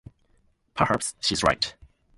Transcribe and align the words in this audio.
Perhaps 0.73 1.13
she's 1.19 1.43
right. 1.43 1.75